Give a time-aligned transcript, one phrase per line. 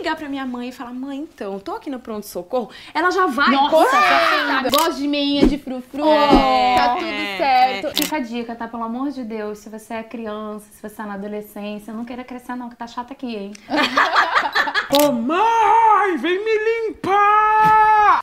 [0.00, 3.50] ligar pra minha mãe e falar, mãe, então, tô aqui no pronto-socorro, ela já vai
[3.50, 4.70] Nossa, correndo.
[4.70, 6.74] gosto de meinha, de frufru, É.
[6.74, 7.96] tá tudo certo.
[8.02, 8.66] Fica a dica, tá?
[8.66, 12.24] Pelo amor de Deus, se você é criança, se você tá na adolescência, não queira
[12.24, 13.52] crescer não, que tá chata aqui, hein?
[15.06, 18.20] Ô mãe, vem me limpar!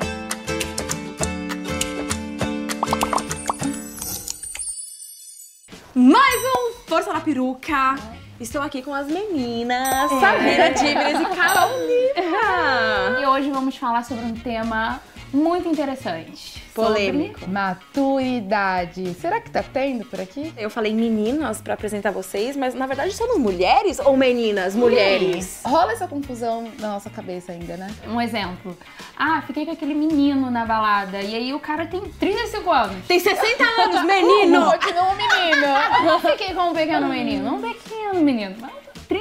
[5.93, 8.16] Mais um Força na Peruca.
[8.39, 11.97] Estou aqui com as meninas, Samira Díveres e Carol Lima.
[13.19, 15.01] E hoje vamos falar sobre um tema
[15.33, 16.56] muito interessante.
[16.81, 17.39] Polêmico.
[17.39, 17.51] Sobre...
[17.51, 19.13] Maturidade.
[19.15, 20.53] Será que tá tendo por aqui?
[20.57, 24.75] Eu falei meninas pra apresentar vocês, mas na verdade somos mulheres ou meninas?
[24.75, 25.61] Mulheres.
[25.65, 27.89] Rola essa confusão na nossa cabeça ainda, né?
[28.07, 28.77] Um exemplo.
[29.17, 31.21] Ah, fiquei com aquele menino na balada.
[31.21, 33.05] E aí o cara tem 35 anos.
[33.07, 34.71] Tem 60 anos, menino!
[34.71, 35.67] Continua um menino.
[36.05, 37.55] Não fiquei com um pequeno menino.
[37.55, 38.55] Um pequeno menino.
[38.59, 38.71] Mas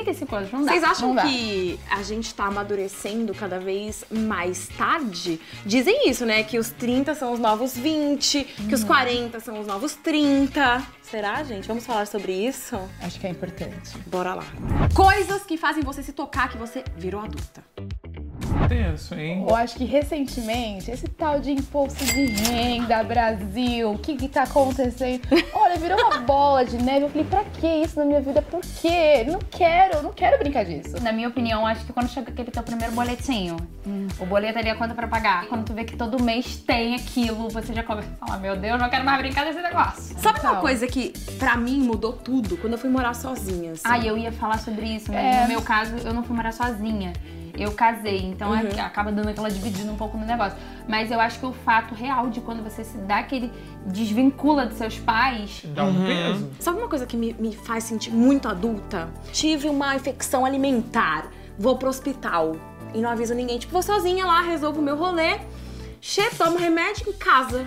[0.06, 0.72] 35 anos, não dá.
[0.72, 1.22] Vocês acham dá.
[1.22, 5.40] que a gente tá amadurecendo cada vez mais tarde?
[5.64, 6.42] Dizem isso, né?
[6.44, 10.86] Que os 30 são os novos 20, que os 40 são os novos 30.
[11.02, 11.66] Será, gente?
[11.66, 12.78] Vamos falar sobre isso?
[13.00, 13.96] Acho que é importante.
[14.06, 14.44] Bora lá.
[14.94, 17.64] Coisas que fazem você se tocar que você virou adulta.
[18.68, 19.44] Tenso, hein?
[19.48, 24.42] Eu acho que recentemente, esse tal de imposto de renda, Brasil, o que que tá
[24.42, 25.22] acontecendo?
[25.54, 27.04] Olha, virou uma bola de neve.
[27.06, 28.42] Eu falei, pra que isso na minha vida?
[28.42, 29.24] Por quê?
[29.26, 31.00] Não quero, não quero brincar disso.
[31.02, 33.56] Na minha opinião, acho que quando chega aquele teu primeiro boletinho,
[34.18, 35.46] o boleto ali é conta pra pagar.
[35.46, 38.80] Quando tu vê que todo mês tem aquilo, você já começa a falar, meu Deus,
[38.80, 40.16] não quero mais brincar desse negócio.
[40.18, 40.60] Sabe uma Então.
[40.60, 42.56] coisa que pra mim mudou tudo?
[42.56, 43.72] Quando eu fui morar sozinha.
[43.72, 43.82] assim.
[43.84, 45.42] Ah, eu ia falar sobre isso, mas É.
[45.42, 47.12] no meu caso, eu não fui morar sozinha.
[47.58, 48.56] Eu casei, então Uhum.
[48.76, 50.56] é- acaba dando aquela dividida um pouco no negócio.
[50.88, 53.50] Mas eu acho que o fato real de quando você se dá aquele
[53.86, 56.50] desvincula dos seus pais, Dá um peso.
[56.60, 59.08] Sabe uma coisa que me, me faz sentir muito adulta?
[59.32, 61.26] Tive uma infecção alimentar,
[61.58, 62.56] vou pro hospital
[62.94, 63.58] e não aviso ninguém.
[63.58, 65.38] Tipo, vou sozinha lá, resolvo o meu rolê,
[66.00, 67.66] chego, tomo remédio em casa.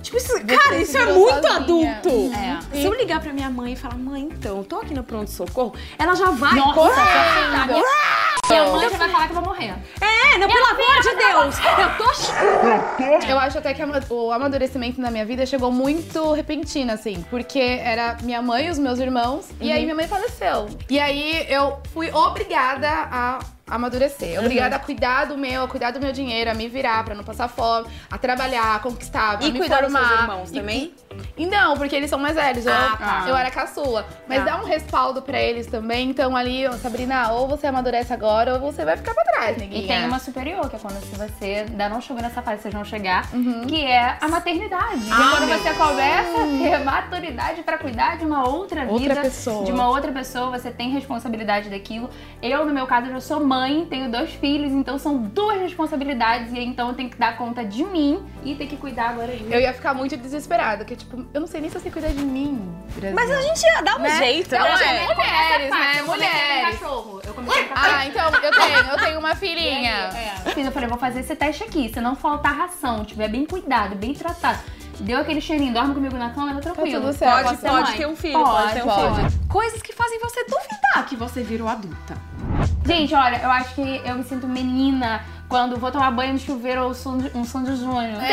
[0.00, 1.56] Tipo, isso, cara, isso é muito sozinha.
[1.56, 2.32] adulto.
[2.72, 2.76] É.
[2.80, 6.14] Se eu ligar pra minha mãe e falar, mãe, então, tô aqui no pronto-socorro, ela
[6.14, 6.54] já vai.
[6.54, 7.82] Nossa, Correndo.
[8.48, 9.74] Minha mãe já vai falar que eu vou morrer.
[10.00, 11.56] É, não, pelo amor de Deus!
[11.78, 12.14] Eu tô.
[12.14, 17.58] ch- Eu acho até que o amadurecimento na minha vida chegou muito repentino, assim, porque
[17.82, 20.68] era minha mãe e os meus irmãos, e aí minha mãe faleceu.
[20.88, 23.38] E aí eu fui obrigada a
[23.70, 27.14] amadurecer, obrigada a cuidar do meu, a cuidar do meu dinheiro, a me virar pra
[27.14, 30.08] não passar fome, a trabalhar, a conquistar, pra E me cuidar dos formar.
[30.08, 30.94] seus irmãos E- também?
[31.36, 33.24] E, não, porque eles são mais velhos, eu, Ah, tá.
[33.28, 34.06] eu era caçula.
[34.28, 34.44] Mas Tá.
[34.56, 38.84] dá um respaldo pra eles também, então ali, Sabrina, ou você amadurece agora, ou você
[38.84, 39.56] vai ficar pra trás.
[39.60, 42.84] E tem uma superior, que é quando você ainda não chegou nessa fase, vocês vão
[42.84, 43.26] chegar,
[43.66, 45.06] que é a maternidade.
[45.06, 48.92] e Ah, quando meu você começa a ter maturidade pra cuidar de uma outra vida,
[48.92, 49.64] Outra pessoa.
[49.64, 52.08] de uma outra pessoa, você tem responsabilidade daquilo.
[52.42, 53.57] Eu, no meu caso, já sou mãe,
[53.90, 57.64] tenho dois filhos, então são duas responsabilidades, e aí, então eu tenho que dar conta
[57.64, 61.24] de mim e ter que cuidar agora de Eu ia ficar muito desesperada, que tipo,
[61.32, 62.60] eu não sei nem se você cuidar de mim,
[62.96, 63.14] Brasil.
[63.14, 64.18] Mas a gente ia dar um Né?
[64.18, 65.02] jeito, Eu não acho é?
[65.14, 65.92] mulheres, né?
[66.00, 66.78] Eu Mulheres.
[66.78, 67.20] cachorro.
[67.24, 70.10] Eu comecei com Ah, então eu tenho, eu tenho uma filhinha.
[70.46, 71.88] Eu fiz, eu falei, vou fazer esse teste aqui.
[71.92, 74.58] Se não faltar ração, tiver bem cuidado, bem tratado,
[75.00, 77.00] deu aquele cheirinho, dorme comigo na cama, tá tranquilo.
[77.02, 77.44] tudo certo.
[77.44, 77.96] Pode, pode mãe.
[77.98, 79.14] ter um filho, pode, ter um pode.
[79.30, 79.48] filho.
[79.48, 82.16] Coisas que fazem você duvidar que você virou adulta.
[82.88, 86.84] Gente, olha, eu acho que eu me sinto menina quando vou tomar banho no chuveiro
[86.84, 86.90] ou
[87.34, 88.18] um som de Júnior.
[88.22, 88.32] É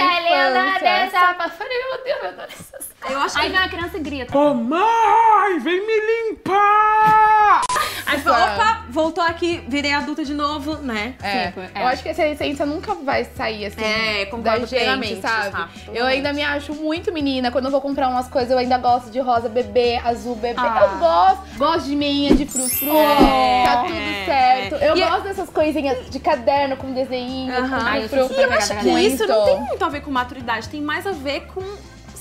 [0.70, 0.80] infância.
[0.80, 1.36] dessa.
[1.44, 2.92] Eu falei, meu Deus, meu Deus.
[3.10, 3.52] Eu acho Aí que.
[3.52, 4.38] vem uma criança e grita.
[4.38, 7.64] Ô mãe, vem me limpar!
[8.06, 11.16] Aí fala, opa, voltou aqui, virei adulta de novo, né?
[11.22, 11.70] É, Tipo, é.
[11.76, 15.52] eu acho que essa essência nunca vai sair assim É, da concordo gente, plenamente, sabe?
[15.52, 15.70] tá?
[15.94, 17.52] Eu ainda me acho muito menina.
[17.52, 20.60] Quando eu vou comprar umas coisas, eu ainda gosto de rosa bebê, azul bebê.
[20.60, 20.90] Ah.
[20.92, 21.58] Eu gosto.
[21.58, 22.96] Gosto de meinha, de frufru.
[22.96, 24.76] É, tá tudo é, certo.
[24.76, 28.40] Eu E- gosto dessas coisinhas de caderno com desenho, com Ai, eu sou frufru.
[28.40, 31.12] E eu acho que isso não tem muito a ver com maturidade, tem mais a
[31.12, 31.62] ver com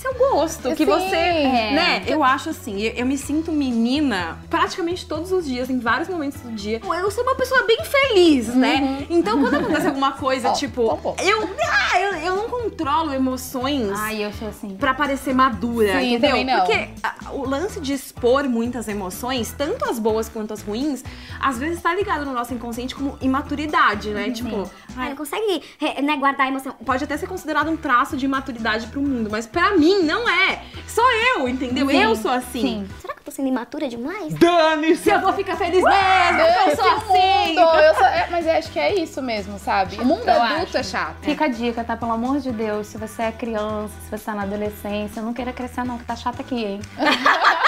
[0.04, 0.70] seu gosto.
[0.70, 0.84] Que Sim.
[0.84, 1.16] você.
[1.16, 1.70] É.
[1.72, 2.02] Né?
[2.06, 6.40] Eu acho assim, eu, eu me sinto menina praticamente todos os dias, em vários momentos
[6.40, 6.80] do dia.
[6.84, 9.06] Eu sou uma pessoa bem feliz, né?
[9.08, 10.96] Então quando acontece alguma coisa, Ó, tipo.
[10.96, 11.16] pouco.
[11.22, 13.90] eu, ah, eu, eu não controlo emoções.
[13.98, 14.76] Ai, eu sou assim.
[14.76, 16.44] Pra parecer madura, Sim, entendeu?
[16.44, 16.58] não.
[16.64, 21.02] Porque a- o lance de expor muitas emoções, tanto as boas quanto as ruins,
[21.40, 24.30] às vezes tá ligado no nosso inconsciente como imaturidade, né?
[24.30, 26.72] Tipo, Ai, não consegue é, né, guardar a emoção.
[26.84, 30.60] pode até ser considerado um traço de imaturidade pro mundo, mas pra mim não é.
[30.86, 31.04] Sou
[31.36, 31.88] eu, entendeu?
[31.88, 32.60] Sim, Eu sou assim.
[32.60, 32.88] sim.
[33.00, 34.32] Será que eu tô sendo imatura demais?
[34.34, 35.02] Dane-se!
[35.02, 37.08] Se eu vou ficar feliz mesmo, eu sou assim.
[37.08, 39.96] mundo, eu sou- é, mas eu acho que é isso mesmo, sabe?
[40.00, 40.76] O mundo Eu adulto acho.
[40.76, 41.16] é chato.
[41.22, 41.96] Fica a dica, tá?
[41.96, 45.52] Pelo amor de Deus, se você é criança, se você tá na adolescência, não queira
[45.52, 46.80] crescer não, que tá chata aqui, hein?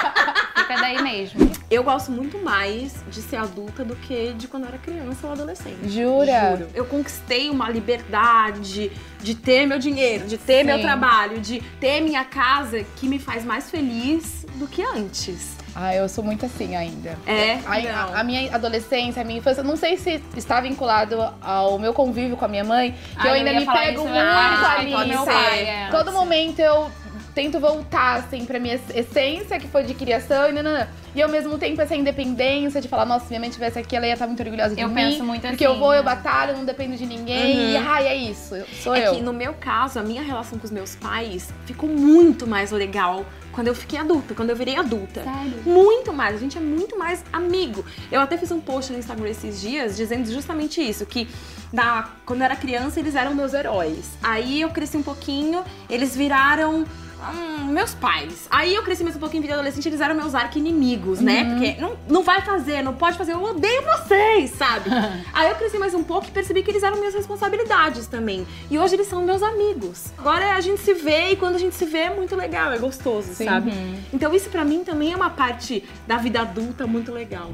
[0.77, 1.51] É daí mesmo.
[1.71, 5.33] Eu gosto muito mais de ser adulta do que de quando eu era criança ou
[5.33, 5.89] adolescente.
[5.89, 6.51] Jura?
[6.57, 6.69] Juro.
[6.75, 8.91] Eu conquistei uma liberdade
[9.21, 10.83] de ter meu dinheiro, de ter meu Sim.
[10.83, 15.57] trabalho, de ter minha casa que me faz mais feliz do que antes.
[15.75, 17.19] Ah, eu sou muito assim ainda.
[17.27, 17.59] É?
[17.67, 18.15] A, Não.
[18.15, 22.35] a- a minha adolescência, a minha infância, não sei se está vinculado ao meu convívio
[22.37, 24.75] com a minha mãe, que Ah, eu eu ainda ia me pego isso, muito ah,
[24.79, 25.89] ali, meu é.
[25.91, 26.91] Todo momento eu
[27.37, 30.89] tento voltar, assim, pra minha essência, que foi de criação, e, nananã.
[31.15, 34.07] e ao mesmo tempo essa independência de falar, nossa, se minha mãe tivesse aqui, ela
[34.07, 34.95] ia estar muito orgulhosa de Eu mim.
[34.95, 36.15] penso muito Porque assim, eu vou, eu né?
[36.15, 39.15] batalho, não dependo de ninguém, e ai, é isso, eu- sou É eu.
[39.17, 43.23] que no meu caso, a minha relação com os meus pais ficou muito mais legal
[43.53, 45.23] quando eu fiquei adulta, quando eu virei adulta.
[45.23, 45.63] Sério?
[45.67, 47.85] Muito mais, a gente é muito mais amigo.
[48.11, 51.29] Eu até fiz um post no Instagram esses dias dizendo justamente isso, que
[51.71, 54.13] na, quando eu era criança eles eram meus heróis.
[54.23, 56.87] Aí eu cresci um pouquinho, eles viraram
[57.21, 58.47] hum, meus pais.
[58.51, 61.45] Aí eu cresci mais um pouquinho, virei adolescente, eles eram meus arqui-inimigos, né?
[61.45, 64.91] Porque não, não vai fazer, não pode fazer, eu odeio vocês, sabe?
[65.33, 68.47] Aí eu cresci mais um pouco e percebi que eles eram minhas responsabilidades também.
[68.71, 70.13] E hoje eles são meus amigos.
[70.19, 72.79] Agora a gente se vê e quando a gente se vê é muito legal, é
[72.79, 73.71] gostoso, sabe?
[74.13, 77.51] Então isso pra mim também é uma parte da vida adulta muito legal.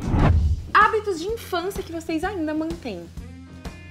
[0.73, 3.05] Hábitos de infância que vocês ainda mantêm.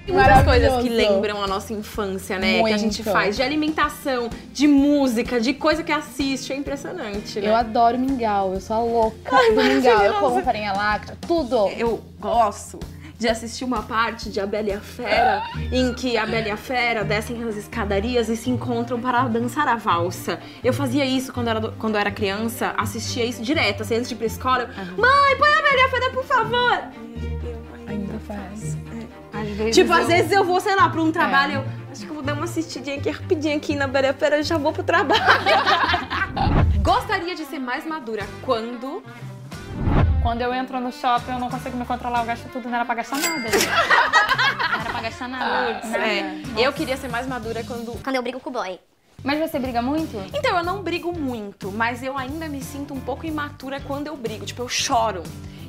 [0.05, 2.63] Tem muitas coisas que lembram a nossa infância, né?
[2.63, 3.11] Que a gente Muito.
[3.11, 3.35] faz.
[3.35, 6.51] De alimentação, de música, de coisa que assiste.
[6.51, 7.47] É impressionante, né?
[7.47, 10.01] Eu adoro mingau, eu sou a louca do mingau.
[10.03, 11.67] Eu como farinha láctea, tudo.
[11.77, 12.79] Eu gosto
[13.21, 16.51] de assistir uma parte de A Bela e a Fera, em que a Bela e
[16.51, 20.39] a Fera descem as escadarias e se encontram para dançar a valsa.
[20.63, 24.09] Eu fazia isso quando eu era, quando eu era criança, assistia isso direto, assim, antes
[24.09, 24.63] de ir pra escola.
[24.63, 26.79] eu, Mãe, põe a Bela e a Fera, por favor!
[27.87, 28.75] Ainda faz.
[29.41, 29.97] Às vezes Tipo, eu...
[29.97, 32.33] às vezes eu vou, sei lá, pra um trabalho, eu acho que eu vou dar
[32.33, 35.21] uma assistidinha aqui rapidinho aqui na Bela e e já vou pro trabalho.
[36.81, 39.03] Gostaria de ser mais madura quando
[40.21, 42.85] Quando eu entro no shopping, eu não consigo me controlar, eu gasto tudo, não era
[42.85, 43.49] pra gastar nada.
[43.49, 45.81] não era pra gastar nada.
[45.87, 45.97] nada.
[45.97, 48.79] É, eu queria ser mais madura quando Quando eu brigo com o boy.
[49.23, 50.17] Mas você briga muito?
[50.33, 54.17] Então, eu não brigo muito, mas eu ainda me sinto um pouco imatura quando eu
[54.17, 54.45] brigo.
[54.45, 55.21] Tipo, eu choro.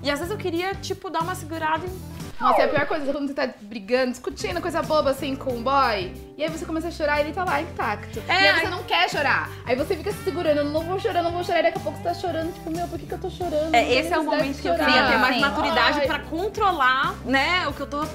[0.03, 2.22] E às vezes eu queria, tipo, dar uma segurada e.
[2.41, 5.63] Nossa, é a pior coisa quando você tá brigando, discutindo coisa boba assim com o
[5.63, 6.13] boy.
[6.37, 8.21] E aí você começa a chorar e ele tá lá intacto.
[8.29, 9.51] É, e aí você não quer chorar.
[9.65, 11.61] Aí você fica se segurando, eu não vou chorar, não vou chorar.
[11.61, 13.75] E daqui a pouco você tá chorando, tipo, meu, por que, que eu tô chorando?
[13.75, 16.07] É, esse é o momento que eu queria ter mais maturidade Ai.
[16.07, 18.07] pra controlar, né, o que eu tô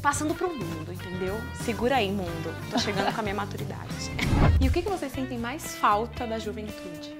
[0.00, 1.34] passando pro mundo, entendeu?
[1.64, 2.54] Segura aí, mundo.
[2.70, 3.86] Tô chegando com a minha maturidade.
[4.60, 7.15] E o que, que vocês sentem mais falta da juventude?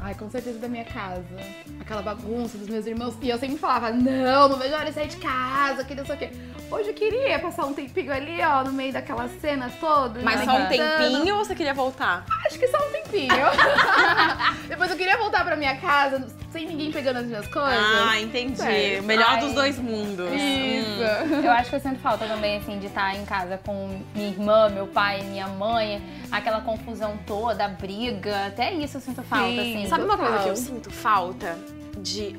[0.00, 1.24] Ai, com certeza da minha casa.
[1.80, 3.16] Aquela bagunça dos meus irmãos.
[3.20, 6.04] E eu sempre falava, não, não vejo a hora de sair de casa, que não
[6.04, 6.30] sei o quê.
[6.70, 10.20] Hoje eu queria passar um tempinho ali, ó, no meio daquela cena toda.
[10.22, 12.26] Mas só um tempinho ou você queria voltar?
[12.44, 13.34] Acho que só um tempinho.
[14.68, 17.72] Depois eu queria voltar pra minha casa, sem ninguém pegando as minhas coisas.
[17.72, 18.58] Ah, entendi.
[18.58, 19.02] Sério.
[19.02, 19.40] Melhor Ai.
[19.40, 20.30] dos dois mundos.
[20.30, 20.36] Hum.
[20.36, 21.42] Isso.
[21.42, 24.68] Eu acho que eu sinto falta também, assim, de estar em casa com minha irmã,
[24.68, 29.78] meu pai, minha mãe, aquela confusão toda, a briga, até isso eu sinto falta, Sim.
[29.78, 29.88] assim.
[29.88, 31.58] Sabe uma coisa que eu sinto falta?
[31.96, 32.38] De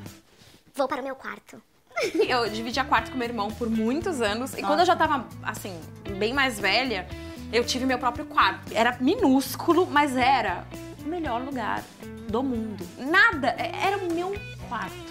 [0.76, 1.62] Vou para o meu quarto.
[2.28, 4.54] Eu dividia quarto com meu irmão por muitos anos.
[4.54, 5.74] E quando eu já tava, assim,
[6.18, 7.08] bem mais velha,
[7.52, 8.72] eu tive meu próprio quarto.
[8.74, 10.66] Era minúsculo, mas era
[11.04, 11.84] o melhor lugar
[12.30, 12.86] do mundo.
[12.98, 14.36] Nada, é- era o meu
[14.68, 15.10] quarto.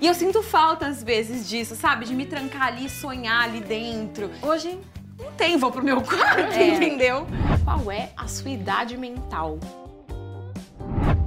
[0.00, 2.04] E eu sinto falta, às vezes, disso, sabe?
[2.06, 4.30] De me trancar ali e sonhar ali dentro.
[4.42, 4.78] Hoje,
[5.18, 6.68] não tem, vou pro meu quarto, É.
[6.76, 7.26] entendeu?
[7.64, 9.58] Qual é a sua idade mental?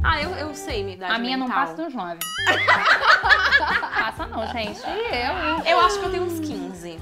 [0.03, 1.63] Ah, eu, eu sei minha idade A minha não mental.
[1.63, 2.19] passa dos nove.
[3.99, 4.79] passa não, gente.
[4.81, 5.63] E eu, hein?
[5.65, 6.99] Eu acho que eu tenho uns 15.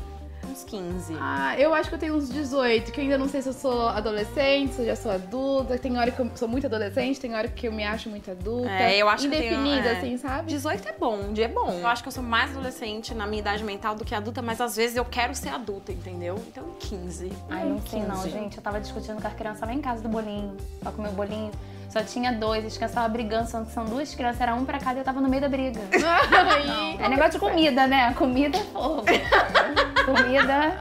[0.49, 1.15] Uns 15.
[1.21, 3.53] Ah, eu acho que eu tenho uns 18, que eu ainda não sei se eu
[3.53, 5.77] sou adolescente, se eu já sou adulta.
[5.77, 8.69] Tem hora que eu sou muito adolescente, tem hora que eu me acho muito adulta.
[8.69, 9.97] É, eu acho que eu tenho, Indefinida, é.
[9.97, 10.47] assim, sabe?
[10.49, 11.71] 18 é bom, um dia é bom.
[11.79, 14.59] Eu acho que eu sou mais adolescente na minha idade mental do que adulta, mas
[14.59, 16.35] às vezes eu quero ser adulta, entendeu?
[16.47, 17.31] Então 15.
[17.49, 18.29] Ai, não sei não, 15.
[18.29, 18.57] gente.
[18.57, 21.51] Eu tava discutindo com as crianças lá em casa do bolinho, pra comer o bolinho.
[21.89, 24.99] Só tinha dois, as crianças estavam brigando, são, são duas crianças, era um pra cada
[24.99, 25.81] e eu tava no meio da briga.
[25.91, 28.13] Aí, É negócio de comida, né?
[28.13, 29.05] Comida é fogo.
[30.05, 30.79] comida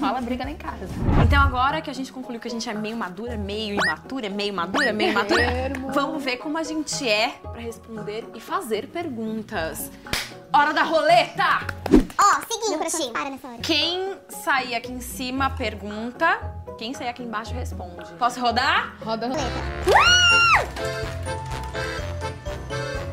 [0.00, 0.86] rola briga lá em casa.
[1.22, 4.52] Então agora que a gente concluiu que a gente é meio madura, meio imatura, meio
[4.52, 9.90] madura, meio imatura, vamos ver como a gente é pra responder e fazer perguntas.
[10.52, 11.66] Hora da roleta!
[12.18, 13.10] Ó, seguinte, crush.
[13.12, 13.58] Para nessa hora.
[13.58, 16.40] Quem sair aqui em cima pergunta,
[16.78, 18.10] quem sair aqui embaixo responde.
[18.18, 18.96] Posso rodar?
[19.02, 19.42] roda, roda.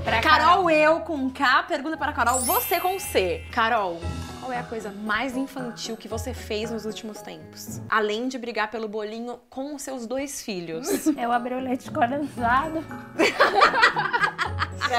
[0.04, 3.44] Pra Carol, eu com K, pergunta para a Carol, você com C.
[3.52, 4.00] Carol,
[4.40, 7.82] qual é a coisa mais infantil que você fez nos últimos tempos?
[7.90, 11.08] Além de brigar pelo bolinho com os seus dois filhos.
[11.18, 12.86] Eu abri o leite condensado.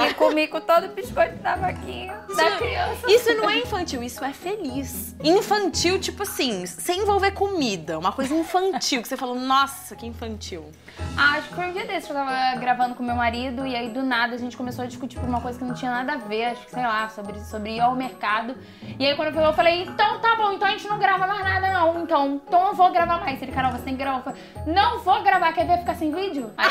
[0.09, 3.11] E comi com todo o biscoito da vaquinha da criança.
[3.11, 5.15] Isso não é infantil, isso é feliz.
[5.23, 7.99] Infantil, tipo assim, sem envolver comida.
[7.99, 10.71] Uma coisa infantil, que você falou, nossa, que infantil.
[11.17, 13.75] Ah, acho que foi um dia desse que eu tava gravando com meu marido e
[13.75, 16.15] aí do nada a gente começou a discutir por uma coisa que não tinha nada
[16.15, 18.57] a ver, acho que sei lá, sobre, sobre ir ao mercado.
[18.99, 21.73] E aí quando eu falei, então tá bom, então a gente não grava mais nada
[21.73, 23.41] não, então, então eu vou gravar mais.
[23.41, 24.19] Ele, Carol, você tem que gravar.
[24.19, 26.51] Eu falei, não vou gravar, quer ver ficar sem vídeo?
[26.57, 26.69] Aí,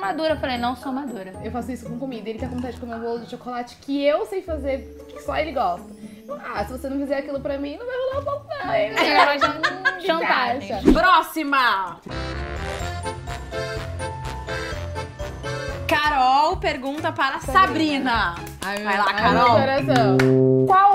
[0.00, 0.34] mais madura.
[0.34, 1.32] Eu falei, não sou madura.
[1.42, 2.28] Eu faço isso com comida.
[2.28, 5.20] Ele tá com vontade de comer um bolo de chocolate que eu sei fazer, que
[5.22, 5.86] só ele gosta.
[6.54, 9.38] Ah, se você não fizer aquilo pra mim, não vai rolar o bolo não.
[9.38, 10.72] já hum, chantagem.
[10.72, 10.92] acha?
[10.92, 12.00] Próxima!
[15.86, 18.34] Carol pergunta para Sabrina.
[18.64, 19.58] Ai, meu- Vai lá, ai, Carol.
[19.58, 20.16] meu coração.
[20.66, 20.91] Qual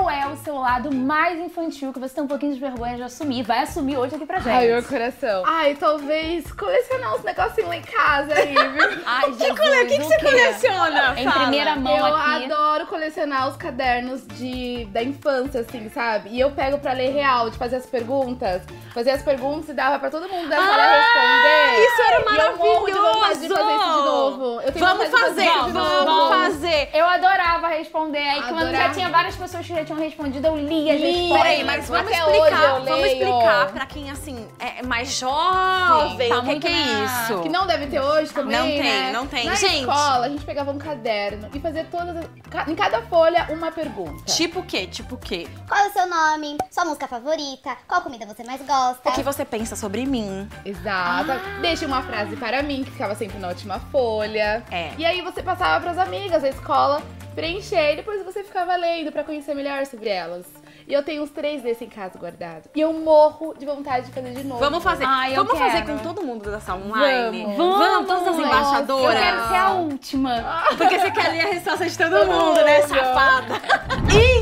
[0.78, 3.42] o seu lado mais infantil que você tem um pouquinho de vergonha de assumir?
[3.42, 4.48] Vai assumir hoje aqui pra gente.
[4.50, 5.42] Ai, meu coração.
[5.46, 9.00] Ai, talvez colecionar uns negocinhos lá em casa aí, viu?
[9.06, 11.14] Ai, Jesus, O que, que você coleciona?
[11.20, 11.40] Em Fala.
[11.42, 12.44] primeira mão Eu aqui.
[12.44, 16.30] adoro colecionar os cadernos de, da infância, assim, sabe?
[16.30, 18.62] E eu pego pra ler real, de fazer as perguntas.
[18.94, 21.86] Fazer as perguntas e dava pra todo mundo da sala Ah, responder.
[21.86, 24.36] isso era E eu morro de vontade de fazer isso de maravilhoso.
[24.38, 24.60] novo.
[24.60, 26.28] Eu tenho Vamos de fazer, isso de vamos novo.
[26.28, 26.90] fazer.
[26.94, 27.37] Eu adorava
[27.78, 28.18] responder.
[28.18, 31.12] Aí quando já tinha várias pessoas que já tinham respondido, eu lia as Lia.
[31.12, 31.42] respostas.
[31.42, 33.06] Peraí, mas vamos Até explicar, hoje eu vamos leio.
[33.28, 37.40] explicar pra quem, assim, é mais jovem, Tá o que, que é isso?
[37.42, 39.12] Que não deve ter hoje também, Não tem, né?
[39.12, 39.44] não tem.
[39.46, 39.80] Na Gente.
[39.80, 42.24] escola, a gente pegava um caderno e fazia todas
[42.66, 44.24] Em cada folha, uma pergunta.
[44.24, 44.86] Tipo o quê?
[44.86, 45.46] Tipo o quê?
[45.68, 46.56] Qual é o seu nome?
[46.70, 47.76] Sua música favorita?
[47.86, 49.08] Qual comida você mais gosta?
[49.10, 50.48] O que você pensa sobre mim?
[50.64, 51.32] Exato.
[51.60, 54.62] Deixe uma frase para mim, que ficava sempre na última folha.
[54.70, 54.90] É.
[54.98, 57.02] E aí você passava pras amigas da escola,
[57.34, 60.46] preencher e depois você ficava lendo pra conhecer melhor sobre elas.
[60.86, 62.68] E eu tenho uns três desses em casa guardados.
[62.74, 64.58] E eu morro de vontade de fazer de novo.
[64.58, 65.04] Vamos fazer.
[65.06, 65.98] Ai, vamos fazer quero.
[65.98, 67.44] com todo mundo dessa online?
[67.56, 67.78] Vamos.
[67.78, 68.40] Vamos, todas as Vamos.
[68.40, 69.18] Eu embaixadoras.
[69.20, 70.66] quero ser a última.
[70.78, 72.96] Porque você quer ler a resposta de todo mundo, né, Óbvio.
[72.96, 73.54] safada?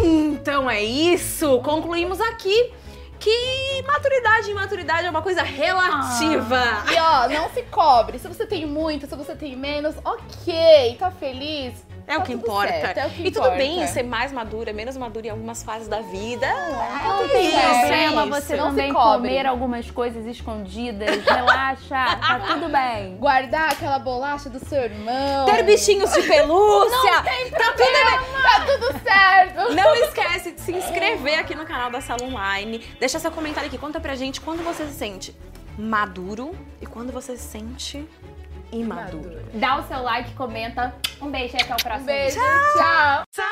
[0.05, 1.61] Então é isso.
[1.63, 2.73] Concluímos aqui
[3.19, 6.63] que maturidade e imaturidade é uma coisa relativa.
[6.93, 8.19] E ó, não se cobre.
[8.19, 11.86] Se você tem muito, se você tem menos, ok, tá feliz.
[12.07, 12.73] É o tá que tudo importa.
[12.73, 13.57] certo, é o que e tudo importa.
[13.57, 16.47] bem ser mais madura, menos madura em algumas fases da vida.
[16.47, 18.63] Não é tem isso, problema é você isso.
[18.63, 21.23] Não se também comer algumas coisas escondidas.
[21.27, 23.17] Relaxa, tá tudo bem.
[23.17, 25.47] Guardar aquela bolacha do seu irmão.
[25.47, 27.23] Ter bichinhos de pelúcia.
[27.51, 28.43] tá tudo bem.
[28.43, 29.75] Tá tudo certo.
[29.75, 32.79] Não esquece de se inscrever aqui no canal da Sala Online.
[33.01, 33.79] Deixa seu comentário aqui.
[33.79, 35.37] Conta pra gente quando você se sente
[35.79, 38.09] maduro e quando você se sente
[38.73, 39.43] imadura.
[39.55, 40.95] Dá o seu like, comenta.
[41.21, 42.03] Um beijo e até o próximo.
[42.03, 43.25] Um beijo, tchau.
[43.33, 43.47] tchau.